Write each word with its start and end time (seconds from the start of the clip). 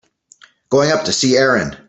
Going 0.71 0.89
up 0.91 1.05
to 1.05 1.13
see 1.13 1.37
Erin. 1.37 1.77